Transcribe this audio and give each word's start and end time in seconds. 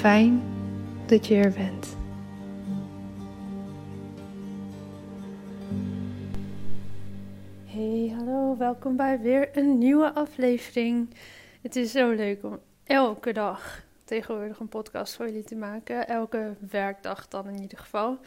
Fijn 0.00 0.42
dat 1.06 1.26
je 1.26 1.34
er 1.34 1.52
bent. 1.52 1.96
Hey, 7.64 8.14
hallo, 8.16 8.56
welkom 8.56 8.96
bij 8.96 9.20
weer 9.20 9.56
een 9.58 9.78
nieuwe 9.78 10.14
aflevering. 10.14 11.14
Het 11.62 11.76
is 11.76 11.92
zo 11.92 12.10
leuk 12.10 12.44
om 12.44 12.58
elke 12.84 13.32
dag 13.32 13.84
tegenwoordig 14.04 14.58
een 14.58 14.68
podcast 14.68 15.16
voor 15.16 15.26
jullie 15.26 15.44
te 15.44 15.56
maken. 15.56 16.08
Elke 16.08 16.54
werkdag 16.70 17.28
dan 17.28 17.48
in 17.48 17.60
ieder 17.60 17.78
geval. 17.78 18.18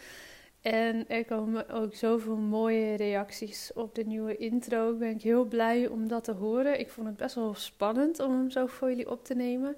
En 0.61 1.09
er 1.09 1.25
komen 1.25 1.69
ook 1.69 1.95
zoveel 1.95 2.38
mooie 2.38 2.95
reacties 2.95 3.72
op 3.73 3.95
de 3.95 4.03
nieuwe 4.05 4.38
intro. 4.38 4.91
Ik 4.91 5.00
ben 5.00 5.19
heel 5.22 5.45
blij 5.45 5.88
om 5.88 6.07
dat 6.07 6.23
te 6.23 6.31
horen. 6.31 6.79
Ik 6.79 6.90
vond 6.90 7.07
het 7.07 7.17
best 7.17 7.35
wel 7.35 7.53
spannend 7.53 8.19
om 8.19 8.31
hem 8.31 8.50
zo 8.50 8.66
voor 8.66 8.90
jullie 8.90 9.09
op 9.09 9.25
te 9.25 9.35
nemen. 9.35 9.75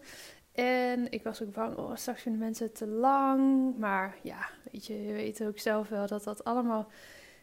En 0.55 1.11
ik 1.11 1.23
was 1.23 1.41
ook 1.41 1.53
bang, 1.53 1.77
oh, 1.77 1.95
straks 1.95 2.21
vinden 2.21 2.41
mensen 2.41 2.65
het 2.65 2.75
te 2.75 2.87
lang. 2.87 3.73
Maar 3.77 4.17
ja, 4.21 4.49
weet 4.71 4.85
je, 4.85 5.03
je 5.03 5.13
weet 5.13 5.43
ook 5.43 5.59
zelf 5.59 5.89
wel 5.89 6.07
dat 6.07 6.23
dat 6.23 6.43
allemaal 6.43 6.87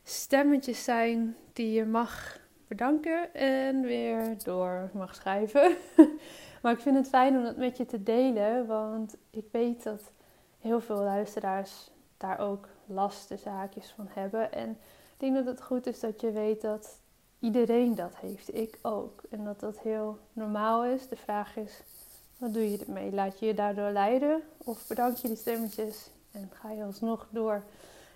stemmetjes 0.03 0.85
zijn 0.85 1.37
die 1.53 1.73
je 1.73 1.85
mag 1.85 2.41
bedanken 2.69 3.35
en 3.35 3.81
weer 3.81 4.45
door 4.45 4.91
mag 4.93 5.15
schrijven. 5.15 5.77
maar 6.63 6.73
ik 6.73 6.81
vind 6.81 6.97
het 6.97 7.09
fijn 7.09 7.37
om 7.37 7.43
dat 7.43 7.57
met 7.57 7.77
je 7.77 7.87
te 7.87 8.03
delen, 8.03 8.67
want 8.67 9.17
ik 9.31 9.47
weet 9.51 9.83
dat 9.83 10.13
heel 10.59 10.81
veel 10.81 11.03
luisteraars 11.03 11.91
daar 12.17 12.39
ook 12.39 12.69
last 12.87 13.29
de 13.29 13.37
zaakjes 13.37 13.91
van 13.97 14.07
hebben. 14.11 14.53
En 14.53 14.71
ik 14.71 15.19
denk 15.19 15.35
dat 15.35 15.47
het 15.47 15.63
goed 15.63 15.87
is 15.87 16.01
dat 16.01 16.21
je 16.21 16.33
weet 16.33 16.61
dat 16.61 17.01
iedereen 17.39 17.95
dat 17.95 18.17
heeft. 18.17 18.55
Ik 18.55 18.79
ook. 18.83 19.23
En 19.31 19.45
dat 19.45 19.61
dat 19.61 19.81
heel 19.81 20.19
normaal 20.33 20.85
is. 20.85 21.09
De 21.09 21.17
vraag 21.17 21.57
is, 21.57 21.83
wat 22.43 22.53
doe 22.53 22.71
je 22.71 22.79
ermee? 22.87 23.13
Laat 23.13 23.39
je 23.39 23.47
je 23.47 23.55
daardoor 23.55 23.91
leiden? 23.91 24.43
Of 24.65 24.87
bedank 24.87 25.17
je 25.17 25.29
die 25.29 25.37
stemmetjes 25.37 26.11
en 26.33 26.51
ga 26.53 26.71
je 26.71 26.85
alsnog 26.85 27.27
door? 27.31 27.63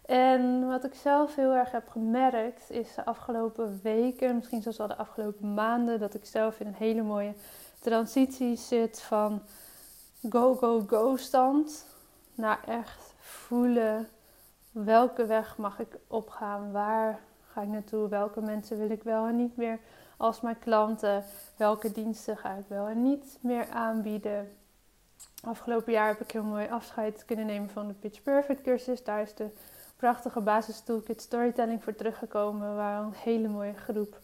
En 0.06 0.66
wat 0.66 0.84
ik 0.84 0.94
zelf 0.94 1.34
heel 1.34 1.52
erg 1.52 1.70
heb 1.70 1.88
gemerkt 1.88 2.70
is 2.70 2.94
de 2.94 3.04
afgelopen 3.04 3.80
weken, 3.82 4.36
misschien 4.36 4.62
zelfs 4.62 4.78
wel 4.78 4.86
de 4.86 4.96
afgelopen 4.96 5.54
maanden, 5.54 5.98
dat 5.98 6.14
ik 6.14 6.24
zelf 6.24 6.60
in 6.60 6.66
een 6.66 6.74
hele 6.74 7.02
mooie 7.02 7.34
transitie 7.80 8.56
zit 8.56 9.00
van 9.00 9.42
go, 10.30 10.54
go, 10.54 10.84
go 10.86 11.16
stand 11.16 11.86
naar 12.34 12.60
echt 12.66 13.14
voelen 13.18 14.08
welke 14.70 15.26
weg 15.26 15.56
mag 15.56 15.78
ik 15.78 15.98
opgaan, 16.06 16.72
waar 16.72 17.20
ga 17.52 17.62
ik 17.62 17.68
naartoe, 17.68 18.08
welke 18.08 18.40
mensen 18.40 18.78
wil 18.78 18.90
ik 18.90 19.02
wel 19.02 19.26
en 19.26 19.36
niet 19.36 19.56
meer 19.56 19.78
als 20.16 20.40
mijn 20.40 20.58
klanten, 20.58 21.24
welke 21.56 21.92
diensten 21.92 22.36
ga 22.36 22.54
ik 22.54 22.64
wel 22.68 22.86
en 22.86 23.02
niet 23.02 23.38
meer 23.40 23.68
aanbieden. 23.68 24.56
Afgelopen 25.44 25.92
jaar 25.92 26.08
heb 26.08 26.20
ik 26.20 26.30
heel 26.30 26.42
mooi 26.42 26.68
afscheid 26.68 27.24
kunnen 27.24 27.46
nemen 27.46 27.70
van 27.70 27.88
de 27.88 27.94
Pitch 27.94 28.22
Perfect 28.22 28.62
cursus. 28.62 29.04
Daar 29.04 29.22
is 29.22 29.34
de 29.34 29.48
prachtige 29.96 30.40
basis 30.40 30.80
toolkit 30.80 31.20
storytelling 31.20 31.82
voor 31.82 31.94
teruggekomen, 31.94 32.76
waar 32.76 33.02
een 33.02 33.12
hele 33.12 33.48
mooie 33.48 33.74
groep 33.74 34.18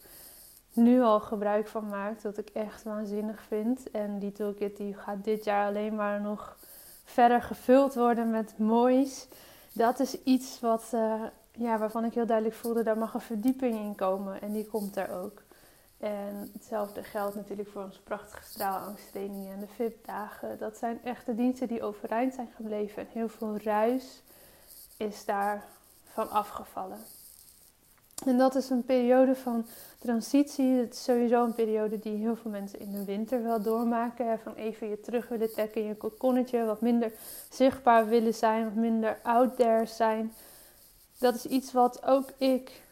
nu 0.73 1.01
al 1.01 1.19
gebruik 1.19 1.67
van 1.67 1.87
maakt, 1.87 2.23
wat 2.23 2.37
ik 2.37 2.49
echt 2.49 2.83
waanzinnig 2.83 3.41
vind. 3.41 3.91
En 3.91 4.19
die 4.19 4.31
toolkit 4.31 4.77
die 4.77 4.93
gaat 4.93 5.23
dit 5.23 5.43
jaar 5.43 5.67
alleen 5.67 5.95
maar 5.95 6.21
nog 6.21 6.57
verder 7.03 7.41
gevuld 7.41 7.93
worden 7.93 8.29
met 8.29 8.57
moois. 8.57 9.27
Dat 9.71 9.99
is 9.99 10.23
iets 10.23 10.59
wat, 10.59 10.91
uh, 10.93 11.23
ja, 11.51 11.77
waarvan 11.77 12.05
ik 12.05 12.13
heel 12.13 12.25
duidelijk 12.25 12.57
voelde, 12.57 12.83
daar 12.83 12.97
mag 12.97 13.13
een 13.13 13.21
verdieping 13.21 13.79
in 13.79 13.95
komen. 13.95 14.41
En 14.41 14.51
die 14.51 14.67
komt 14.67 14.95
er 14.95 15.11
ook. 15.11 15.41
En 16.03 16.49
hetzelfde 16.53 17.03
geldt 17.03 17.35
natuurlijk 17.35 17.69
voor 17.69 17.83
onze 17.83 18.01
prachtige 18.01 18.43
straalangsttrainingen 18.43 19.53
en 19.53 19.59
de 19.59 19.67
VIP-dagen. 19.67 20.57
Dat 20.57 20.77
zijn 20.77 20.99
echte 21.03 21.35
diensten 21.35 21.67
die 21.67 21.83
overeind 21.83 22.33
zijn 22.33 22.49
gebleven. 22.55 23.01
En 23.01 23.07
heel 23.11 23.29
veel 23.29 23.57
ruis 23.57 24.21
is 24.97 25.25
daar 25.25 25.65
van 26.05 26.29
afgevallen. 26.29 26.97
En 28.25 28.37
dat 28.37 28.55
is 28.55 28.69
een 28.69 28.85
periode 28.85 29.35
van 29.35 29.65
transitie. 29.99 30.71
Het 30.71 30.93
is 30.93 31.03
sowieso 31.03 31.43
een 31.43 31.55
periode 31.55 31.99
die 31.99 32.17
heel 32.17 32.35
veel 32.35 32.51
mensen 32.51 32.79
in 32.79 32.91
de 32.91 33.05
winter 33.05 33.43
wel 33.43 33.61
doormaken. 33.61 34.39
Van 34.39 34.53
even 34.53 34.89
je 34.89 35.01
terug 35.01 35.27
willen 35.27 35.51
trekken 35.51 35.81
in 35.81 35.87
je 35.87 35.95
kokonnetje. 35.95 36.65
Wat 36.65 36.81
minder 36.81 37.11
zichtbaar 37.49 38.07
willen 38.07 38.33
zijn. 38.33 38.63
Wat 38.63 38.75
minder 38.75 39.19
out 39.21 39.55
there 39.55 39.85
zijn. 39.85 40.33
Dat 41.17 41.35
is 41.35 41.45
iets 41.45 41.71
wat 41.71 42.05
ook 42.05 42.29
ik, 42.37 42.82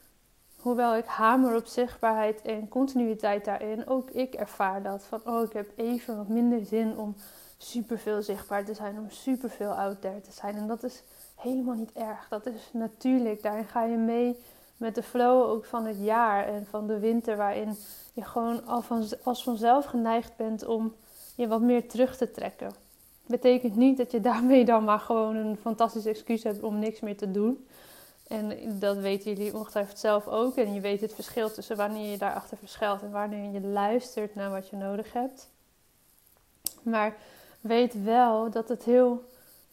hoewel 0.61 0.95
ik 0.95 1.05
hamer 1.05 1.55
op 1.55 1.65
zichtbaarheid 1.65 2.41
en 2.41 2.67
continuïteit 2.67 3.45
daarin. 3.45 3.87
Ook 3.87 4.09
ik 4.09 4.33
ervaar 4.33 4.83
dat. 4.83 5.03
Van 5.03 5.21
oh 5.25 5.43
ik 5.43 5.53
heb 5.53 5.71
even 5.75 6.17
wat 6.17 6.27
minder 6.27 6.65
zin 6.65 6.97
om 6.97 7.15
superveel 7.57 8.21
zichtbaar 8.21 8.65
te 8.65 8.73
zijn. 8.73 8.97
Om 8.97 9.09
superveel 9.09 9.71
out 9.71 10.01
there 10.01 10.21
te 10.21 10.31
zijn. 10.31 10.55
En 10.55 10.67
dat 10.67 10.83
is 10.83 11.03
helemaal 11.35 11.75
niet 11.75 11.91
erg. 11.93 12.27
Dat 12.29 12.45
is 12.45 12.69
natuurlijk. 12.73 13.41
Daarin 13.41 13.65
ga 13.65 13.83
je 13.83 13.97
mee 13.97 14.37
met 14.81 14.95
de 14.95 15.03
flow 15.03 15.49
ook 15.49 15.65
van 15.65 15.85
het 15.85 15.97
jaar 15.99 16.47
en 16.47 16.65
van 16.65 16.87
de 16.87 16.99
winter, 16.99 17.37
waarin 17.37 17.77
je 18.13 18.23
gewoon 18.23 18.65
al 18.65 18.81
van, 18.81 19.03
als 19.23 19.43
vanzelf 19.43 19.85
geneigd 19.85 20.35
bent 20.35 20.65
om 20.65 20.93
je 21.35 21.47
wat 21.47 21.61
meer 21.61 21.89
terug 21.89 22.17
te 22.17 22.31
trekken. 22.31 22.71
Betekent 23.25 23.75
niet 23.75 23.97
dat 23.97 24.11
je 24.11 24.21
daarmee 24.21 24.65
dan 24.65 24.83
maar 24.83 24.99
gewoon 24.99 25.35
een 25.35 25.57
fantastisch 25.57 26.05
excuus 26.05 26.43
hebt 26.43 26.63
om 26.63 26.79
niks 26.79 26.99
meer 26.99 27.17
te 27.17 27.31
doen. 27.31 27.67
En 28.31 28.79
dat 28.79 28.97
weten 28.97 29.33
jullie 29.33 29.55
ongetwijfeld 29.55 29.99
zelf 29.99 30.27
ook. 30.27 30.55
En 30.55 30.73
je 30.73 30.81
weet 30.81 31.01
het 31.01 31.13
verschil 31.13 31.51
tussen 31.51 31.77
wanneer 31.77 32.11
je 32.11 32.17
daarachter 32.17 32.57
verschuilt 32.57 33.01
en 33.01 33.11
wanneer 33.11 33.51
je 33.51 33.61
luistert 33.61 34.35
naar 34.35 34.49
wat 34.49 34.69
je 34.69 34.75
nodig 34.75 35.13
hebt. 35.13 35.49
Maar 36.81 37.15
weet 37.61 38.03
wel 38.03 38.49
dat 38.49 38.69
het 38.69 38.83
heel 38.83 39.23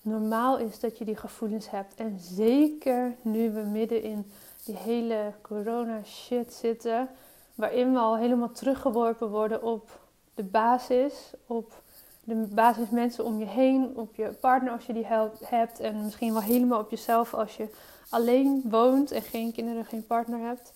normaal 0.03 0.59
is 0.59 0.81
dat 0.81 0.99
je 0.99 1.05
die 1.05 1.17
gevoelens 1.17 1.71
hebt. 1.71 1.95
En 1.95 2.19
zeker 2.21 3.15
nu 3.23 3.51
we 3.51 3.61
midden 3.61 4.03
in 4.03 4.33
die 4.65 4.77
hele 4.77 5.33
corona 5.43 6.05
shit 6.05 6.55
zitten, 6.55 7.09
waarin 7.55 7.93
we 7.93 7.99
al 7.99 8.17
helemaal 8.17 8.53
teruggeworpen 8.53 9.29
worden 9.31 9.63
op 9.63 10.01
de 10.35 10.45
basis, 10.45 11.33
op 11.47 11.83
de 12.25 12.35
basis 12.35 12.91
mensen 12.91 13.25
om 13.25 13.39
je 13.39 13.47
heen, 13.47 13.97
op 13.97 14.15
je 14.15 14.29
partner 14.29 14.73
als 14.73 14.87
je 14.87 14.93
die 14.93 15.07
hebt 15.45 15.81
en 15.81 16.05
misschien 16.05 16.33
wel 16.33 16.43
helemaal 16.43 16.81
op 16.81 16.91
jezelf 16.91 17.35
als 17.35 17.57
je 17.57 17.69
alleen 18.09 18.63
woont 18.65 19.11
en 19.11 19.23
geen 19.23 19.53
kinderen, 19.53 19.85
geen 19.85 20.07
partner 20.07 20.41
hebt. 20.41 20.73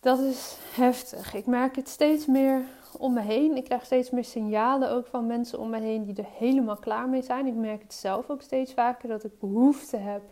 Dat 0.00 0.18
is 0.18 0.56
heftig. 0.74 1.34
Ik 1.34 1.46
merk 1.46 1.76
het 1.76 1.88
steeds 1.88 2.26
meer 2.26 2.64
om 2.98 3.12
me 3.12 3.20
heen. 3.20 3.56
Ik 3.56 3.64
krijg 3.64 3.84
steeds 3.84 4.10
meer 4.10 4.24
signalen 4.24 4.90
ook 4.90 5.06
van 5.06 5.26
mensen 5.26 5.58
om 5.58 5.70
me 5.70 5.80
heen 5.80 6.04
die 6.04 6.16
er 6.16 6.28
helemaal 6.38 6.76
klaar 6.76 7.08
mee 7.08 7.22
zijn. 7.22 7.46
Ik 7.46 7.54
merk 7.54 7.82
het 7.82 7.94
zelf 7.94 8.30
ook 8.30 8.42
steeds 8.42 8.72
vaker 8.72 9.08
dat 9.08 9.24
ik 9.24 9.38
behoefte 9.38 9.96
heb 9.96 10.22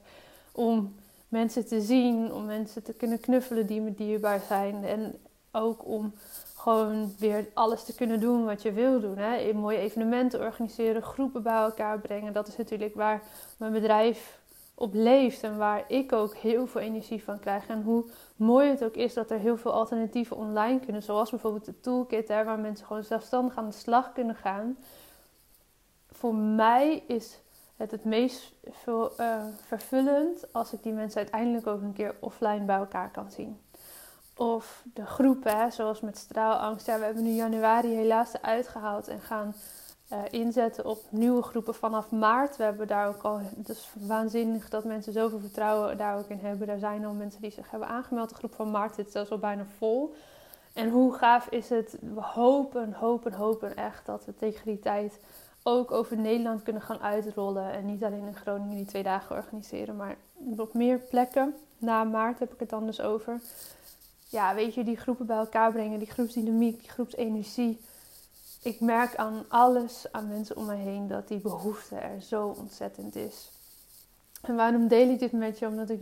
om 0.53 0.95
mensen 1.29 1.67
te 1.67 1.81
zien, 1.81 2.33
om 2.33 2.45
mensen 2.45 2.83
te 2.83 2.93
kunnen 2.93 3.21
knuffelen 3.21 3.67
die 3.67 3.81
me 3.81 3.95
dierbaar 3.95 4.41
zijn. 4.49 4.85
En 4.85 5.15
ook 5.53 5.87
om 5.87 6.15
gewoon 6.57 7.15
weer 7.19 7.49
alles 7.55 7.85
te 7.85 7.95
kunnen 7.95 8.21
doen 8.21 8.45
wat 8.45 8.63
je 8.63 8.73
wil 8.73 9.01
doen. 9.01 9.19
Hè? 9.19 9.53
Mooie 9.53 9.79
evenementen 9.79 10.41
organiseren, 10.41 11.03
groepen 11.03 11.43
bij 11.43 11.63
elkaar 11.63 12.01
brengen. 12.01 12.33
Dat 12.33 12.49
is 12.49 12.57
natuurlijk 12.57 12.95
waar 12.95 13.23
mijn 13.57 13.73
bedrijf 13.73 14.40
op 14.81 14.95
leeft 14.95 15.43
en 15.43 15.57
waar 15.57 15.85
ik 15.89 16.13
ook 16.13 16.35
heel 16.35 16.67
veel 16.67 16.81
energie 16.81 17.25
van 17.25 17.39
krijg. 17.39 17.67
En 17.67 17.83
hoe 17.83 18.05
mooi 18.37 18.69
het 18.69 18.85
ook 18.85 18.95
is 18.95 19.15
dat 19.15 19.31
er 19.31 19.39
heel 19.39 19.57
veel 19.57 19.73
alternatieven 19.73 20.37
online 20.37 20.81
kunnen, 20.81 21.03
zoals 21.03 21.31
bijvoorbeeld 21.31 21.65
de 21.65 21.81
toolkit, 21.81 22.29
hè, 22.29 22.45
waar 22.45 22.59
mensen 22.59 22.87
gewoon 22.87 23.05
zelfstandig 23.05 23.57
aan 23.57 23.69
de 23.69 23.75
slag 23.77 24.13
kunnen 24.13 24.35
gaan. 24.35 24.79
Voor 26.11 26.35
mij 26.35 27.03
is 27.07 27.39
het 27.77 27.91
het 27.91 28.05
meest 28.05 28.53
uh, 28.87 29.45
vervullend 29.67 30.53
als 30.53 30.73
ik 30.73 30.83
die 30.83 30.93
mensen 30.93 31.21
uiteindelijk 31.21 31.67
ook 31.67 31.83
een 31.83 31.93
keer 31.93 32.15
offline 32.21 32.65
bij 32.65 32.77
elkaar 32.77 33.11
kan 33.11 33.31
zien. 33.31 33.61
Of 34.37 34.85
de 34.95 35.07
groepen, 35.07 35.73
zoals 35.73 36.01
met 36.01 36.19
straalangst. 36.19 36.87
Ja, 36.87 36.99
we 36.99 37.05
hebben 37.05 37.23
nu 37.23 37.31
januari 37.31 37.95
helaas 37.95 38.33
eruit 38.35 38.69
gehaald 38.69 39.09
en 39.09 39.21
gaan 39.21 39.55
uh, 40.13 40.19
inzetten 40.31 40.85
op 40.85 40.99
nieuwe 41.11 41.43
groepen 41.43 41.75
vanaf 41.75 42.11
maart. 42.11 42.57
We 42.57 42.63
hebben 42.63 42.87
daar 42.87 43.09
ook 43.09 43.23
al, 43.23 43.41
is 43.67 43.91
waanzinnig 43.99 44.69
dat 44.69 44.85
mensen 44.85 45.13
zoveel 45.13 45.39
vertrouwen 45.39 45.97
daar 45.97 46.19
ook 46.19 46.29
in 46.29 46.39
hebben. 46.43 46.69
Er 46.69 46.79
zijn 46.79 47.05
al 47.05 47.13
mensen 47.13 47.43
die 47.43 47.51
zich 47.51 47.71
hebben 47.71 47.89
aangemeld. 47.89 48.29
De 48.29 48.35
groep 48.35 48.55
van 48.55 48.71
maart 48.71 48.95
zit 48.95 49.13
zelfs 49.13 49.31
al 49.31 49.39
bijna 49.39 49.67
vol. 49.79 50.15
En 50.73 50.89
hoe 50.89 51.13
gaaf 51.15 51.47
is 51.47 51.69
het? 51.69 51.97
We 52.01 52.21
hopen, 52.21 52.93
hopen, 52.93 53.33
hopen 53.33 53.77
echt 53.77 54.07
dat 54.07 54.25
we 54.25 54.35
tegen 54.37 54.67
die 54.67 54.79
tijd 54.79 55.19
ook 55.63 55.91
over 55.91 56.17
Nederland 56.17 56.63
kunnen 56.63 56.83
gaan 56.83 57.01
uitrollen. 57.01 57.73
En 57.73 57.87
niet 57.87 58.05
alleen 58.05 58.27
in 58.27 58.37
Groningen 58.37 58.77
die 58.77 58.87
twee 58.87 59.03
dagen 59.03 59.37
organiseren, 59.37 59.97
maar 59.97 60.17
op 60.57 60.75
meer 60.75 60.99
plekken. 60.99 61.55
Na 61.79 62.05
maart 62.05 62.39
heb 62.39 62.53
ik 62.53 62.61
het 62.61 62.71
dan 62.71 62.87
dus 62.87 63.01
over. 63.01 63.41
Ja, 64.29 64.55
weet 64.55 64.75
je, 64.75 64.85
die 64.85 64.97
groepen 64.97 65.27
bij 65.27 65.37
elkaar 65.37 65.73
brengen, 65.73 65.99
die 65.99 66.11
groepsdynamiek, 66.11 66.81
die 66.81 66.91
groepsenergie 66.91 67.81
ik 68.63 68.81
merk 68.81 69.17
aan 69.17 69.45
alles, 69.49 70.07
aan 70.11 70.29
mensen 70.29 70.57
om 70.57 70.67
me 70.67 70.75
heen, 70.75 71.09
dat 71.09 71.29
die 71.29 71.41
behoefte 71.41 71.97
er 71.97 72.23
zo 72.23 72.55
ontzettend 72.59 73.17
is. 73.17 73.51
En 74.43 74.57
waarom 74.57 74.89
deel 74.89 75.09
ik 75.09 75.19
dit 75.19 75.33
met 75.33 75.59
je? 75.59 75.67
Omdat 75.67 75.91
ik, 75.91 76.01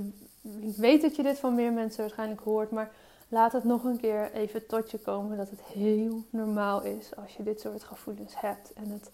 ik 0.61 0.77
weet 0.77 1.03
dat 1.03 1.17
je 1.17 1.23
dit 1.23 1.39
van 1.39 1.55
meer 1.55 1.73
mensen 1.73 2.01
waarschijnlijk 2.01 2.41
hoort, 2.41 2.71
maar 2.71 2.91
laat 3.29 3.53
het 3.53 3.65
nog 3.65 3.85
een 3.85 4.01
keer 4.01 4.33
even 4.33 4.67
tot 4.67 4.91
je 4.91 4.99
komen 4.99 5.37
dat 5.37 5.51
het 5.51 5.63
heel 5.63 6.25
normaal 6.31 6.83
is 6.83 7.17
als 7.17 7.37
je 7.37 7.43
dit 7.43 7.61
soort 7.61 7.85
gevoelens 7.85 8.41
hebt. 8.41 8.73
En 8.73 8.91
het 8.91 9.11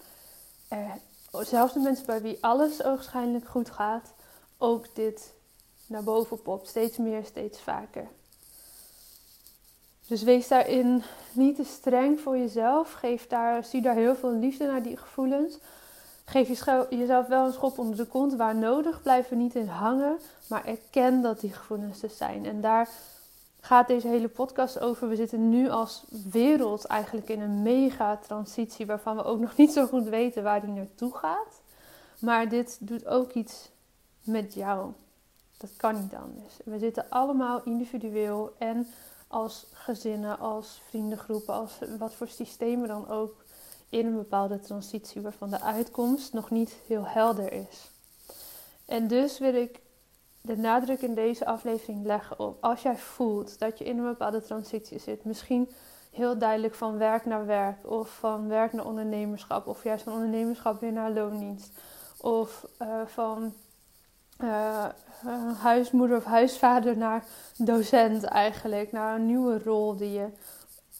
er, 0.68 0.98
zelfs 1.44 1.72
de 1.72 1.80
mensen 1.80 2.06
bij 2.06 2.22
wie 2.22 2.38
alles 2.40 2.84
ogenschijnlijk 2.84 3.48
goed 3.48 3.70
gaat, 3.70 4.14
ook 4.58 4.94
dit 4.94 5.34
naar 5.86 6.04
boven 6.04 6.42
popt. 6.42 6.68
Steeds 6.68 6.96
meer, 6.96 7.24
steeds 7.24 7.60
vaker. 7.60 8.08
Dus 10.08 10.22
wees 10.22 10.48
daarin 10.48 11.02
niet 11.32 11.56
te 11.56 11.64
streng 11.64 12.20
voor 12.20 12.38
jezelf. 12.38 12.92
Geef 12.92 13.26
daar, 13.26 13.64
zie 13.64 13.82
daar 13.82 13.94
heel 13.94 14.14
veel 14.14 14.32
liefde 14.32 14.66
naar 14.66 14.82
die 14.82 14.96
gevoelens. 14.96 15.58
Geef 16.24 16.48
jezelf 16.90 17.26
wel 17.26 17.46
een 17.46 17.52
schop 17.52 17.78
onder 17.78 17.96
de 17.96 18.06
kont 18.06 18.34
waar 18.34 18.56
nodig. 18.56 19.02
Blijf 19.02 19.30
er 19.30 19.36
niet 19.36 19.54
in 19.54 19.66
hangen. 19.66 20.18
Maar 20.48 20.64
erken 20.64 21.22
dat 21.22 21.40
die 21.40 21.52
gevoelens 21.52 22.02
er 22.02 22.10
zijn. 22.10 22.46
En 22.46 22.60
daar 22.60 22.88
gaat 23.60 23.86
deze 23.86 24.08
hele 24.08 24.28
podcast 24.28 24.80
over. 24.80 25.08
We 25.08 25.16
zitten 25.16 25.48
nu 25.48 25.70
als 25.70 26.04
wereld 26.30 26.84
eigenlijk 26.84 27.28
in 27.28 27.40
een 27.40 27.62
mega 27.62 28.16
transitie. 28.16 28.86
Waarvan 28.86 29.16
we 29.16 29.24
ook 29.24 29.40
nog 29.40 29.56
niet 29.56 29.72
zo 29.72 29.86
goed 29.86 30.08
weten 30.08 30.42
waar 30.42 30.60
die 30.60 30.74
naartoe 30.74 31.14
gaat. 31.14 31.60
Maar 32.18 32.48
dit 32.48 32.78
doet 32.80 33.06
ook 33.06 33.32
iets 33.32 33.70
met 34.22 34.54
jou. 34.54 34.92
Dat 35.56 35.70
kan 35.76 35.94
niet 35.94 36.14
anders. 36.14 36.54
We 36.64 36.78
zitten 36.78 37.06
allemaal 37.08 37.62
individueel 37.64 38.54
en 38.58 38.86
als 39.26 39.66
gezinnen, 39.72 40.38
als 40.38 40.80
vriendengroepen, 40.88 41.54
als 41.54 41.78
wat 41.98 42.14
voor 42.14 42.28
systemen 42.28 42.88
dan 42.88 43.08
ook 43.08 43.44
in 43.88 44.06
een 44.06 44.16
bepaalde 44.16 44.60
transitie 44.60 45.20
waarvan 45.20 45.50
de 45.50 45.60
uitkomst 45.60 46.32
nog 46.32 46.50
niet 46.50 46.76
heel 46.86 47.06
helder 47.06 47.52
is. 47.52 47.90
En 48.86 49.08
dus 49.08 49.38
wil 49.38 49.54
ik 49.54 49.80
de 50.40 50.56
nadruk 50.56 51.00
in 51.00 51.14
deze 51.14 51.46
aflevering 51.46 52.04
leggen 52.06 52.38
op 52.38 52.64
als 52.64 52.82
jij 52.82 52.96
voelt 52.96 53.58
dat 53.58 53.78
je 53.78 53.84
in 53.84 53.98
een 53.98 54.04
bepaalde 54.04 54.42
transitie 54.42 54.98
zit, 54.98 55.24
misschien 55.24 55.68
heel 56.10 56.38
duidelijk 56.38 56.74
van 56.74 56.98
werk 56.98 57.24
naar 57.24 57.46
werk 57.46 57.90
of 57.90 58.08
van 58.18 58.48
werk 58.48 58.72
naar 58.72 58.86
ondernemerschap 58.86 59.66
of 59.66 59.84
juist 59.84 60.04
van 60.04 60.12
ondernemerschap 60.12 60.80
weer 60.80 60.92
naar 60.92 61.10
loondienst 61.10 61.72
of 62.20 62.66
uh, 62.82 62.88
van 63.06 63.54
uh, 64.38 64.86
huismoeder 65.58 66.16
of 66.16 66.24
huisvader 66.24 66.96
naar 66.96 67.24
docent 67.56 68.24
eigenlijk. 68.24 68.92
Naar 68.92 69.14
een 69.14 69.26
nieuwe 69.26 69.62
rol 69.62 69.96
die 69.96 70.12
je 70.12 70.28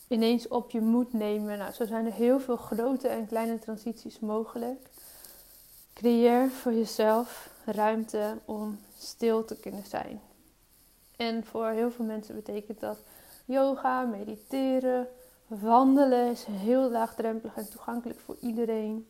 ineens 0.08 0.48
op 0.48 0.70
je 0.70 0.80
moet 0.80 1.12
nemen. 1.12 1.58
Nou, 1.58 1.72
zo 1.72 1.86
zijn 1.86 2.06
er 2.06 2.12
heel 2.12 2.40
veel 2.40 2.56
grote 2.56 3.08
en 3.08 3.26
kleine 3.26 3.58
transities 3.58 4.20
mogelijk. 4.20 4.88
Creëer 5.94 6.50
voor 6.50 6.72
jezelf 6.72 7.50
ruimte 7.64 8.38
om 8.44 8.78
stil 8.98 9.44
te 9.44 9.56
kunnen 9.56 9.84
zijn. 9.86 10.20
En 11.16 11.44
voor 11.44 11.68
heel 11.68 11.90
veel 11.90 12.04
mensen 12.04 12.34
betekent 12.34 12.80
dat 12.80 12.98
yoga, 13.44 14.02
mediteren, 14.02 15.08
wandelen 15.46 16.30
is 16.30 16.44
heel 16.44 16.90
laagdrempelig 16.90 17.56
en 17.56 17.70
toegankelijk 17.70 18.18
voor 18.18 18.36
iedereen. 18.40 19.08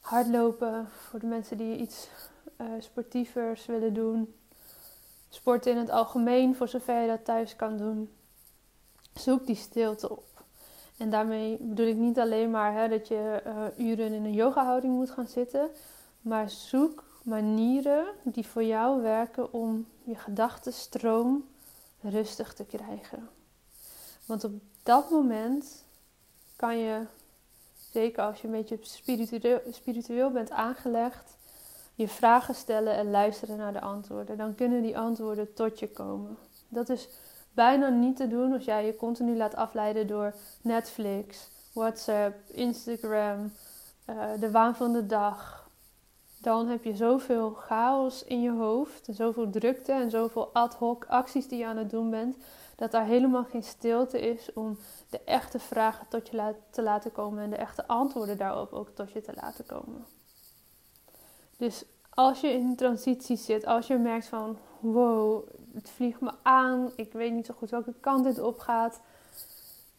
Hardlopen 0.00 0.88
voor 1.08 1.20
de 1.20 1.26
mensen 1.26 1.56
die 1.56 1.76
iets 1.76 2.08
uh, 2.62 2.68
sportievers 2.78 3.66
willen 3.66 3.94
doen. 3.94 4.34
Sport 5.28 5.66
in 5.66 5.76
het 5.76 5.90
algemeen, 5.90 6.56
voor 6.56 6.68
zover 6.68 7.00
je 7.00 7.06
dat 7.06 7.24
thuis 7.24 7.56
kan 7.56 7.76
doen. 7.76 8.10
Zoek 9.14 9.46
die 9.46 9.56
stilte 9.56 10.10
op. 10.10 10.44
En 10.96 11.10
daarmee 11.10 11.56
bedoel 11.60 11.86
ik 11.86 11.96
niet 11.96 12.18
alleen 12.18 12.50
maar 12.50 12.74
hè, 12.74 12.88
dat 12.88 13.08
je 13.08 13.42
uh, 13.46 13.86
uren 13.88 14.12
in 14.12 14.24
een 14.24 14.32
yoga-houding 14.32 14.94
moet 14.94 15.10
gaan 15.10 15.26
zitten. 15.26 15.70
Maar 16.20 16.50
zoek 16.50 17.04
manieren 17.22 18.06
die 18.22 18.46
voor 18.46 18.64
jou 18.64 19.02
werken 19.02 19.52
om 19.52 19.86
je 20.04 20.14
gedachtenstroom 20.14 21.48
rustig 22.00 22.54
te 22.54 22.64
krijgen. 22.64 23.28
Want 24.26 24.44
op 24.44 24.52
dat 24.82 25.10
moment 25.10 25.84
kan 26.56 26.78
je, 26.78 27.06
zeker 27.90 28.22
als 28.22 28.40
je 28.40 28.46
een 28.46 28.52
beetje 28.52 28.78
spiritueel 29.70 30.30
bent 30.30 30.50
aangelegd, 30.50 31.36
je 31.94 32.08
vragen 32.08 32.54
stellen 32.54 32.94
en 32.94 33.10
luisteren 33.10 33.56
naar 33.56 33.72
de 33.72 33.80
antwoorden. 33.80 34.36
Dan 34.36 34.54
kunnen 34.54 34.82
die 34.82 34.98
antwoorden 34.98 35.54
tot 35.54 35.78
je 35.78 35.90
komen. 35.90 36.36
Dat 36.68 36.88
is 36.88 37.08
bijna 37.54 37.88
niet 37.88 38.16
te 38.16 38.28
doen 38.28 38.52
als 38.52 38.64
jij 38.64 38.86
je 38.86 38.96
continu 38.96 39.36
laat 39.36 39.54
afleiden 39.54 40.06
door 40.06 40.34
Netflix, 40.62 41.50
WhatsApp, 41.72 42.50
Instagram, 42.50 43.52
uh, 44.06 44.24
de 44.40 44.50
waan 44.50 44.76
van 44.76 44.92
de 44.92 45.06
dag. 45.06 45.70
Dan 46.40 46.68
heb 46.68 46.84
je 46.84 46.96
zoveel 46.96 47.50
chaos 47.50 48.24
in 48.24 48.42
je 48.42 48.50
hoofd 48.50 49.08
en 49.08 49.14
zoveel 49.14 49.50
drukte 49.50 49.92
en 49.92 50.10
zoveel 50.10 50.50
ad 50.52 50.74
hoc 50.74 51.04
acties 51.08 51.48
die 51.48 51.58
je 51.58 51.66
aan 51.66 51.76
het 51.76 51.90
doen 51.90 52.10
bent, 52.10 52.36
dat 52.76 52.90
daar 52.90 53.04
helemaal 53.04 53.44
geen 53.44 53.62
stilte 53.62 54.20
is 54.20 54.52
om 54.52 54.78
de 55.10 55.20
echte 55.24 55.58
vragen 55.58 56.06
tot 56.08 56.28
je 56.28 56.54
te 56.70 56.82
laten 56.82 57.12
komen 57.12 57.42
en 57.42 57.50
de 57.50 57.56
echte 57.56 57.86
antwoorden 57.86 58.38
daarop 58.38 58.72
ook 58.72 58.88
tot 58.88 59.12
je 59.12 59.20
te 59.20 59.32
laten 59.34 59.66
komen. 59.66 60.04
Dus 61.62 61.84
als 62.10 62.40
je 62.40 62.52
in 62.52 62.76
transitie 62.76 63.36
zit, 63.36 63.66
als 63.66 63.86
je 63.86 63.98
merkt 63.98 64.26
van 64.26 64.58
wow, 64.80 65.48
het 65.74 65.90
vliegt 65.90 66.20
me 66.20 66.32
aan, 66.42 66.92
ik 66.96 67.12
weet 67.12 67.32
niet 67.32 67.46
zo 67.46 67.54
goed 67.58 67.70
welke 67.70 67.94
kant 68.00 68.24
dit 68.24 68.38
op 68.40 68.58
gaat. 68.58 69.00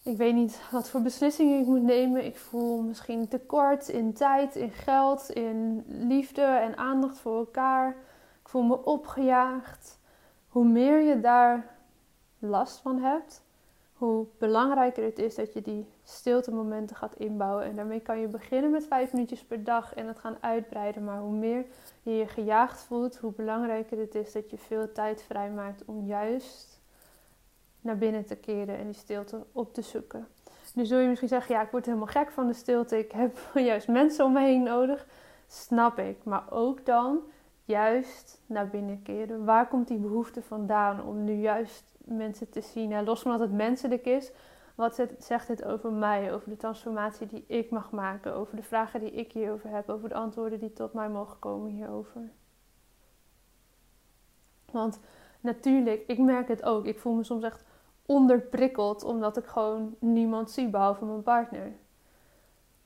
Ik 0.02 0.18
weet 0.18 0.34
niet 0.34 0.62
wat 0.72 0.90
voor 0.90 1.02
beslissingen 1.02 1.60
ik 1.60 1.66
moet 1.66 1.84
nemen. 1.84 2.26
Ik 2.26 2.38
voel 2.38 2.82
misschien 2.82 3.28
tekort 3.28 3.88
in 3.88 4.14
tijd, 4.14 4.56
in 4.56 4.72
geld, 4.72 5.30
in 5.30 5.84
liefde 5.88 6.42
en 6.42 6.78
aandacht 6.78 7.18
voor 7.18 7.38
elkaar. 7.38 7.90
Ik 8.42 8.50
voel 8.50 8.64
me 8.64 8.86
opgejaagd. 8.86 10.00
Hoe 10.48 10.66
meer 10.66 11.02
je 11.02 11.20
daar 11.20 11.78
last 12.40 12.80
van 12.80 13.00
hebt, 13.00 13.42
hoe 13.94 14.26
belangrijker 14.38 15.04
het 15.04 15.20
is 15.20 15.36
dat 15.36 15.54
je 15.54 15.62
die 15.62 15.86
stilte 16.04 16.52
momenten 16.52 16.96
gaat 16.96 17.16
inbouwen. 17.16 17.66
En 17.66 17.76
daarmee 17.76 18.00
kan 18.00 18.20
je 18.20 18.28
beginnen 18.28 18.72
met 18.72 18.88
vijf 18.88 19.14
minuutjes 19.14 19.44
per 19.44 19.64
dag 19.64 19.94
en 19.94 20.08
het 20.08 20.20
gaan 20.20 20.38
uitbreiden. 20.40 21.04
Maar 21.04 21.20
hoe 21.20 21.36
meer 21.36 21.66
je 22.02 22.12
je 22.12 22.28
gejaagd 22.28 22.82
voelt, 22.82 23.18
hoe 23.18 23.32
belangrijker 23.32 23.98
het 23.98 24.16
is 24.16 24.32
dat 24.32 24.50
je 24.50 24.58
veel 24.58 24.92
tijd 24.92 25.24
vrijmaakt 25.24 25.86
om 25.86 26.06
juist 26.06 26.82
naar 27.82 27.98
binnen 27.98 28.26
te 28.26 28.36
keren 28.36 28.78
en 28.78 28.86
die 28.86 28.96
stilte 28.96 29.46
op 29.52 29.74
te 29.74 29.82
zoeken. 29.82 30.28
Nu 30.74 30.86
zul 30.86 31.00
je 31.00 31.08
misschien 31.08 31.28
zeggen, 31.28 31.56
ja, 31.56 31.62
ik 31.62 31.72
word 31.72 31.86
helemaal 31.86 32.08
gek 32.08 32.32
van 32.32 32.48
de 32.48 32.54
stilte. 32.54 32.98
Ik 32.98 33.12
heb 33.12 33.38
juist 33.54 33.88
mensen 33.88 34.26
om 34.26 34.34
me 34.34 34.42
heen 34.42 34.64
nodig. 34.64 35.08
Snap 35.48 36.00
ik. 36.00 36.24
Maar 36.24 36.44
ook 36.50 36.86
dan 36.86 37.20
juist 37.66 38.42
naar 38.46 38.68
binnen 38.70 39.02
keren. 39.02 39.46
Waar 39.46 39.68
komt 39.68 39.88
die 39.88 39.98
behoefte 39.98 40.42
vandaan 40.42 41.04
om 41.04 41.24
nu 41.24 41.34
juist 41.34 41.96
mensen 41.98 42.50
te 42.50 42.62
zien? 42.62 42.92
En 42.92 43.04
los 43.04 43.22
van 43.22 43.32
dat 43.32 43.40
het 43.40 43.52
menselijk 43.52 44.06
is, 44.06 44.32
wat 44.76 45.08
zegt 45.18 45.48
dit 45.48 45.66
over 45.66 45.92
mij? 45.92 46.34
Over 46.34 46.50
de 46.50 46.58
transformatie 46.58 47.28
die 47.28 47.44
ik 47.48 47.70
mag 47.70 47.92
maken? 47.92 48.34
Over 48.34 48.56
de 48.56 48.64
vragen 48.64 49.00
die 49.00 49.12
ik 49.12 49.32
hierover 49.32 49.70
heb? 49.70 49.90
Over 49.90 50.10
de 50.10 50.16
antwoorden 50.16 50.60
die 50.60 50.74
tot 50.74 50.94
mij 50.94 51.10
mogen 51.10 51.40
komen 51.40 51.72
hierover? 51.72 52.32
Want 54.72 55.00
natuurlijk, 55.40 56.04
ik 56.08 56.18
merk 56.18 56.48
het 56.48 56.64
ook. 56.64 56.86
Ik 56.86 57.00
voel 57.00 57.14
me 57.14 57.24
soms 57.24 57.44
echt 57.44 57.64
onderprikkeld 58.06 59.04
omdat 59.04 59.38
ik 59.38 59.46
gewoon 59.46 59.96
niemand 60.00 60.52
zie 60.52 60.70
behalve 60.70 61.06
mijn 61.06 61.24
partner. 61.24 61.72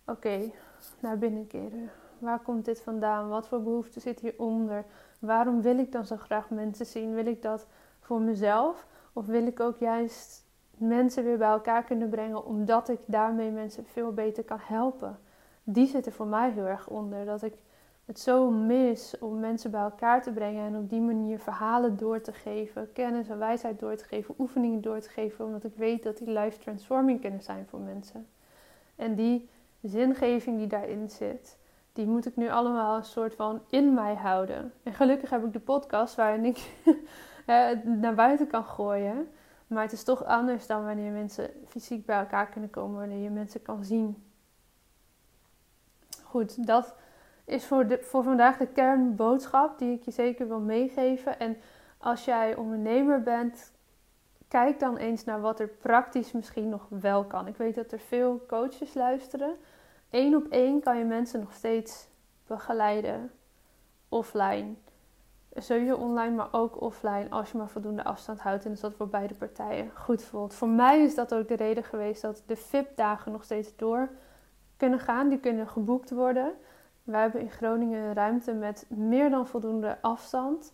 Oké, 0.05 0.51
naar 1.00 1.17
binnen 1.17 1.48
keren. 1.48 1.89
Waar 2.19 2.39
komt 2.39 2.65
dit 2.65 2.81
vandaan? 2.81 3.29
Wat 3.29 3.47
voor 3.47 3.63
behoefte 3.63 4.00
zit 4.00 4.19
hieronder? 4.19 4.86
Waarom 5.19 5.62
wil 5.62 5.77
ik 5.77 5.91
dan 5.91 6.05
zo 6.05 6.15
graag 6.15 6.50
mensen 6.50 6.86
zien? 6.86 7.13
Wil 7.13 7.25
ik 7.25 7.41
dat 7.41 7.67
voor 8.00 8.21
mezelf? 8.21 8.88
Of 9.13 9.25
wil 9.25 9.47
ik 9.47 9.59
ook 9.59 9.77
juist 9.77 10.45
mensen 10.77 11.24
weer 11.24 11.38
bij 11.38 11.50
elkaar 11.50 11.83
kunnen 11.83 12.09
brengen 12.09 12.45
omdat 12.45 12.89
ik 12.89 13.00
daarmee 13.05 13.51
mensen 13.51 13.86
veel 13.86 14.13
beter 14.13 14.43
kan 14.43 14.59
helpen? 14.62 15.19
Die 15.63 15.88
zit 15.88 16.05
er 16.05 16.12
voor 16.12 16.27
mij 16.27 16.51
heel 16.51 16.65
erg 16.65 16.89
onder. 16.89 17.25
Dat 17.25 17.43
ik 17.43 17.53
het 18.07 18.19
zo 18.19 18.50
mis 18.50 19.15
om 19.19 19.39
mensen 19.39 19.71
bij 19.71 19.81
elkaar 19.81 20.21
te 20.24 20.31
brengen 20.31 20.65
en 20.65 20.75
op 20.75 20.89
die 20.89 21.01
manier 21.01 21.39
verhalen 21.39 21.97
door 21.97 22.21
te 22.21 22.33
geven, 22.33 22.91
kennis 22.93 23.29
en 23.29 23.39
wijsheid 23.39 23.79
door 23.79 23.95
te 23.95 24.03
geven, 24.03 24.36
oefeningen 24.38 24.81
door 24.81 25.00
te 25.00 25.09
geven, 25.09 25.45
omdat 25.45 25.63
ik 25.63 25.75
weet 25.75 26.03
dat 26.03 26.17
die 26.17 26.29
life 26.29 26.59
transforming 26.59 27.21
kunnen 27.21 27.41
zijn 27.41 27.65
voor 27.69 27.79
mensen. 27.79 28.27
En 28.95 29.15
die 29.15 29.50
zingeving 29.81 30.57
die 30.57 30.67
daarin 30.67 31.09
zit, 31.09 31.57
die 31.98 32.08
moet 32.08 32.25
ik 32.25 32.36
nu 32.36 32.50
allemaal 32.50 32.98
een 32.98 33.04
soort 33.04 33.36
van 33.36 33.62
in 33.70 33.94
mij 33.94 34.16
houden. 34.16 34.74
En 34.84 34.94
gelukkig 34.94 35.30
heb 35.30 35.46
ik 35.46 35.54
de 35.54 35.60
podcast 35.60 36.16
waarin 36.16 36.46
ik 36.46 36.58
het 37.46 37.84
naar 37.84 38.16
buiten 38.16 38.48
kan 38.48 38.66
gooien. 38.66 39.30
Maar 39.68 39.84
het 39.84 39.92
is 39.92 40.04
toch 40.04 40.25
anders 40.25 40.68
dan 40.68 40.86
wanneer 40.86 41.12
mensen 41.12 41.50
fysiek 41.68 42.06
bij 42.06 42.20
elkaar 42.20 42.48
kunnen 42.48 42.70
komen, 42.70 43.00
wanneer 43.00 43.24
je 43.24 43.30
mensen 43.30 43.62
kan 43.62 43.84
zien. 43.84 44.24
Goed, 46.24 46.68
dat 46.68 46.96
is 47.46 47.66
voor, 47.66 47.88
de, 47.88 48.00
voor 48.01 48.24
vandaag 48.24 48.58
de 48.58 48.68
kernboodschap 48.68 49.80
die 49.80 49.94
ik 49.94 50.04
je 50.04 50.12
zeker 50.12 50.48
wil 50.48 50.60
meegeven. 50.60 51.39
En 51.39 51.58
als 51.98 52.25
jij 52.25 52.56
ondernemer 52.56 53.22
bent, 53.24 53.72
kijk 54.48 54.80
dan 54.80 54.98
eens 54.98 55.24
naar 55.24 55.42
wat 55.42 55.60
er 55.60 55.68
praktisch 55.68 56.32
misschien 56.32 56.70
nog 56.70 56.86
wel 56.89 57.24
kan. 57.25 57.48
Ik 57.48 57.58
weet 57.58 57.75
dat 57.75 57.92
er 57.92 58.00
veel 58.00 58.46
coaches 58.48 58.94
luisteren. 58.94 59.56
Eén 60.10 60.36
op 60.36 60.48
één 60.50 60.80
kan 60.80 60.98
je 60.98 61.04
mensen 61.04 61.40
nog 61.40 61.54
steeds 61.54 62.08
begeleiden 62.48 63.32
offline. 64.10 64.74
Sowieso 65.56 65.96
online, 65.96 66.36
maar 66.36 66.48
ook 66.52 66.82
offline 66.82 67.30
als 67.30 67.52
je 67.52 67.58
maar 67.58 67.70
voldoende 67.70 68.04
afstand 68.04 68.40
houdt 68.40 68.66
en 68.66 68.72
dus 68.72 68.80
dat 68.80 68.94
voor 68.94 69.10
beide 69.10 69.34
partijen 69.34 69.92
goed 69.94 70.24
voelt. 70.24 70.54
Voor 70.54 70.68
mij 70.68 71.02
is 71.04 71.16
dat 71.16 71.34
ook 71.34 71.48
de 71.48 71.56
reden 71.56 71.84
geweest 71.84 72.22
dat 72.22 72.44
de 72.46 72.56
VIP-dagen 72.56 73.32
nog 73.32 73.44
steeds 73.44 73.76
door 73.76 74.10
kunnen 74.78 75.00
gaan. 75.00 75.30
Die 75.30 75.40
kunnen 75.40 75.68
geboekt 75.68 76.10
worden. 76.10 76.54
We 77.04 77.18
hebben 77.18 77.42
in 77.42 77.52
Groningen 77.52 78.04
een 78.04 78.14
ruimte 78.14 78.54
met 78.54 78.86
meer 78.90 79.30
dan 79.30 79.48
voldoende 79.48 79.98
afstand. 80.02 80.74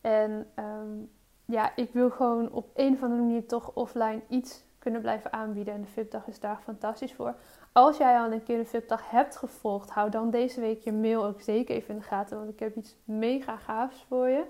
En 0.00 0.46
ehm, 0.54 0.98
ja, 1.44 1.76
ik 1.76 1.92
wil 1.92 2.10
gewoon 2.10 2.52
op 2.52 2.70
een 2.74 2.92
of 2.92 3.02
andere 3.02 3.22
manier 3.22 3.46
toch 3.46 3.70
offline 3.74 4.20
iets 4.28 4.64
kunnen 4.78 5.00
blijven 5.00 5.32
aanbieden. 5.32 5.74
En 5.74 5.80
de 5.80 5.86
VIP-dag 5.86 6.26
is 6.26 6.40
daar 6.40 6.60
fantastisch 6.62 7.14
voor. 7.14 7.34
Als 7.76 7.96
jij 7.96 8.18
al 8.18 8.32
een 8.32 8.42
keer 8.42 8.58
een 8.58 8.66
VIP-dag 8.66 9.10
hebt 9.10 9.36
gevolgd, 9.36 9.90
hou 9.90 10.10
dan 10.10 10.30
deze 10.30 10.60
week 10.60 10.80
je 10.82 10.92
mail 10.92 11.24
ook 11.24 11.40
zeker 11.40 11.74
even 11.74 11.94
in 11.94 12.00
de 12.00 12.06
gaten. 12.06 12.36
Want 12.36 12.50
ik 12.50 12.58
heb 12.58 12.76
iets 12.76 12.96
mega 13.04 13.56
gaafs 13.56 14.04
voor 14.08 14.28
je. 14.28 14.44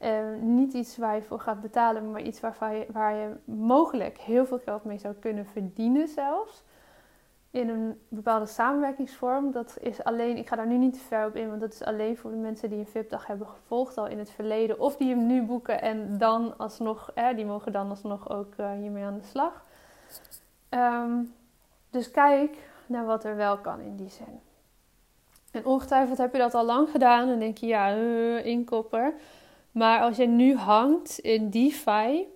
Uh, 0.00 0.42
niet 0.42 0.72
iets 0.72 0.96
waar 0.96 1.14
je 1.14 1.22
voor 1.22 1.40
gaat 1.40 1.60
betalen, 1.60 2.10
maar 2.10 2.20
iets 2.20 2.40
waar 2.40 2.74
je, 2.74 2.86
waar 2.92 3.14
je 3.14 3.36
mogelijk 3.44 4.18
heel 4.18 4.46
veel 4.46 4.58
geld 4.58 4.84
mee 4.84 4.98
zou 4.98 5.14
kunnen 5.14 5.46
verdienen 5.46 6.08
zelfs 6.08 6.62
in 7.50 7.68
een 7.68 8.00
bepaalde 8.08 8.46
samenwerkingsvorm. 8.46 9.52
Dat 9.52 9.76
is 9.80 10.04
alleen, 10.04 10.36
ik 10.36 10.48
ga 10.48 10.56
daar 10.56 10.66
nu 10.66 10.76
niet 10.76 10.94
te 10.94 11.00
ver 11.00 11.26
op 11.26 11.36
in, 11.36 11.48
want 11.48 11.60
dat 11.60 11.72
is 11.72 11.82
alleen 11.82 12.16
voor 12.16 12.30
de 12.30 12.36
mensen 12.36 12.70
die 12.70 12.78
een 12.78 12.86
VIP-dag 12.86 13.26
hebben 13.26 13.46
gevolgd 13.46 13.96
al 13.98 14.06
in 14.06 14.18
het 14.18 14.30
verleden. 14.30 14.80
Of 14.80 14.96
die 14.96 15.08
hem 15.08 15.26
nu 15.26 15.42
boeken 15.42 15.80
en 15.80 16.18
dan 16.18 16.58
alsnog, 16.58 17.10
eh, 17.14 17.34
die 17.34 17.46
mogen 17.46 17.72
dan 17.72 17.90
alsnog 17.90 18.30
ook 18.30 18.54
uh, 18.60 18.72
hiermee 18.72 19.04
aan 19.04 19.18
de 19.18 19.26
slag. 19.26 19.64
Ehm, 20.68 21.20
dus 21.90 22.10
kijk 22.10 22.67
naar 22.88 23.06
wat 23.06 23.24
er 23.24 23.36
wel 23.36 23.58
kan 23.58 23.80
in 23.80 23.96
die 23.96 24.10
zin. 24.10 24.40
En 25.50 25.64
ongetwijfeld 25.64 26.18
heb 26.18 26.32
je 26.32 26.38
dat 26.38 26.54
al 26.54 26.64
lang 26.64 26.90
gedaan 26.90 27.28
en 27.28 27.38
denk 27.38 27.58
je, 27.58 27.66
ja, 27.66 27.96
uh, 27.96 28.44
inkopper. 28.44 29.14
Maar 29.70 30.00
als 30.00 30.16
je 30.16 30.26
nu 30.26 30.56
hangt 30.56 31.18
in 31.18 31.48
die 31.48 31.74
vibe, 31.74 32.26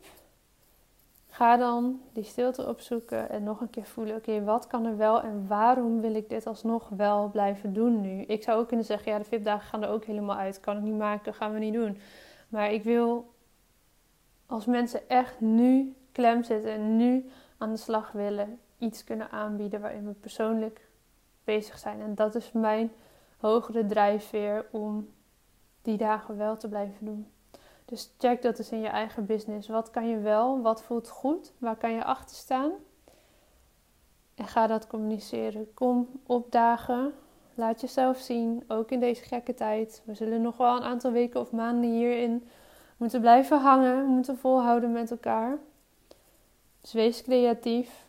Ga 1.33 1.57
dan 1.57 2.01
die 2.13 2.25
stilte 2.25 2.67
opzoeken 2.67 3.31
en 3.31 3.43
nog 3.43 3.61
een 3.61 3.71
keer 3.71 3.85
voelen: 3.85 4.17
oké, 4.17 4.45
wat 4.45 4.67
kan 4.67 4.85
er 4.85 4.97
wel 4.97 5.23
en 5.23 5.47
waarom 5.47 6.01
wil 6.01 6.15
ik 6.15 6.29
dit 6.29 6.47
alsnog 6.47 6.89
wel 6.89 7.31
blijven 7.31 7.73
doen 7.73 8.01
nu? 8.01 8.23
Ik 8.23 8.43
zou 8.43 8.61
ook 8.61 8.69
kunnen 8.69 8.87
zeggen: 8.87 9.13
ja, 9.13 9.19
de 9.19 9.25
VIP-dagen 9.25 9.69
gaan 9.69 9.83
er 9.83 9.89
ook 9.89 10.05
helemaal 10.05 10.37
uit. 10.37 10.61
Kan 10.61 10.77
ik 10.77 10.83
niet 10.83 10.99
maken, 10.99 11.35
gaan 11.35 11.53
we 11.53 11.59
niet 11.59 11.75
doen. 11.75 11.99
Maar 12.49 12.73
ik 12.73 12.83
wil 12.83 13.35
als 14.47 14.67
mensen 14.67 15.09
echt 15.09 15.41
nu 15.41 15.95
klem 16.13 16.43
zitten 16.43 16.71
en 16.71 16.97
nu 16.97 17.31
aan 17.59 17.71
de 17.71 17.77
slag 17.77 18.13
willen, 18.13 18.59
iets 18.83 19.05
kunnen 19.05 19.31
aanbieden 19.31 19.81
waarin 19.81 20.07
we 20.07 20.13
persoonlijk 20.13 20.89
bezig 21.45 21.79
zijn. 21.79 22.01
En 22.01 22.15
dat 22.15 22.35
is 22.35 22.53
mijn 22.53 22.93
hogere 23.37 23.87
drijfveer 23.87 24.67
om 24.71 25.09
die 25.83 25.97
dagen 25.97 26.37
wel 26.37 26.57
te 26.57 26.69
blijven 26.69 27.05
doen. 27.07 27.27
Dus 27.85 28.15
check 28.19 28.43
dat 28.43 28.59
eens 28.59 28.71
in 28.71 28.81
je 28.81 28.89
eigen 28.89 29.27
business. 29.27 29.69
Wat 29.69 29.91
kan 29.91 30.09
je 30.09 30.19
wel? 30.19 30.63
Wat 30.63 30.83
voelt 30.83 31.09
goed? 31.09 31.53
Waar 31.59 31.77
kan 31.77 31.93
je 31.93 32.05
achter 32.05 32.37
staan? 32.37 32.73
En 34.35 34.47
ga 34.47 34.67
dat 34.67 34.87
communiceren. 34.87 35.75
Kom 35.75 36.09
opdagen. 36.27 37.15
Laat 37.55 37.81
jezelf 37.81 38.19
zien. 38.19 38.65
Ook 38.69 38.91
in 38.91 39.01
deze 39.01 39.25
gekke 39.25 39.55
tijd. 39.55 40.03
We 40.05 40.15
zullen 40.15 40.43
nog 40.43 40.57
wel 40.57 40.77
een 40.77 40.83
aantal 40.83 41.13
weken 41.13 41.41
of 41.41 41.53
maanden 41.53 41.91
hierin 41.91 42.49
moeten 42.97 43.21
blijven 43.21 43.61
hangen. 43.61 44.05
Moeten 44.05 44.39
volhouden 44.39 44.93
met 44.93 45.11
elkaar. 45.11 45.59
Dus 46.81 46.93
wees 46.93 47.23
creatief. 47.23 48.07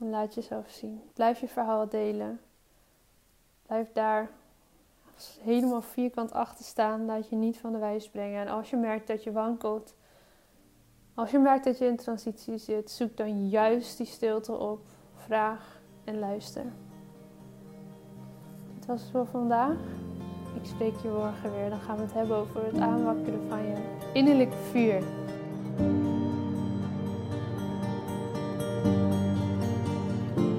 En 0.00 0.10
laat 0.10 0.34
jezelf 0.34 0.70
zien. 0.70 1.02
Blijf 1.12 1.40
je 1.40 1.48
verhaal 1.48 1.88
delen. 1.88 2.40
Blijf 3.66 3.92
daar 3.92 4.30
helemaal 5.40 5.82
vierkant 5.82 6.32
achter 6.32 6.64
staan. 6.64 7.04
Laat 7.04 7.28
je 7.28 7.36
niet 7.36 7.58
van 7.58 7.72
de 7.72 7.78
wijs 7.78 8.08
brengen. 8.08 8.40
En 8.40 8.48
als 8.48 8.70
je 8.70 8.76
merkt 8.76 9.06
dat 9.06 9.24
je 9.24 9.32
wankelt, 9.32 9.94
als 11.14 11.30
je 11.30 11.38
merkt 11.38 11.64
dat 11.64 11.78
je 11.78 11.86
in 11.86 11.96
transitie 11.96 12.58
zit, 12.58 12.90
zoek 12.90 13.16
dan 13.16 13.48
juist 13.48 13.96
die 13.96 14.06
stilte 14.06 14.52
op. 14.52 14.80
Vraag 15.16 15.80
en 16.04 16.18
luister. 16.18 16.64
Dit 18.74 18.86
was 18.86 19.00
het 19.00 19.10
voor 19.10 19.26
vandaag. 19.26 19.78
Ik 20.54 20.66
spreek 20.66 20.96
je 21.02 21.08
morgen 21.08 21.52
weer. 21.52 21.70
Dan 21.70 21.80
gaan 21.80 21.96
we 21.96 22.02
het 22.02 22.12
hebben 22.12 22.36
over 22.36 22.64
het 22.64 22.78
aanwakkeren 22.78 23.48
van 23.48 23.66
je 23.66 23.74
innerlijk 24.12 24.52
vuur. 24.52 25.19